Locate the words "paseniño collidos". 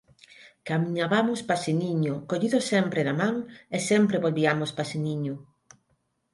1.49-2.67